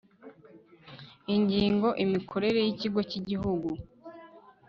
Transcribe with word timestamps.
Ingingo 1.35 1.87
Imikorere 2.03 2.59
y 2.65 2.69
Ikigo 2.73 2.99
cy 3.09 3.17
Igihugu 3.19 3.67